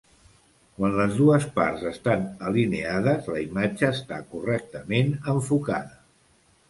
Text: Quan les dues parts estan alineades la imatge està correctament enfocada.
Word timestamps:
Quan 0.77 0.95
les 0.99 1.11
dues 1.17 1.43
parts 1.57 1.83
estan 1.91 2.25
alineades 2.51 3.29
la 3.35 3.43
imatge 3.51 3.91
està 3.99 4.19
correctament 4.33 5.13
enfocada. 5.35 6.01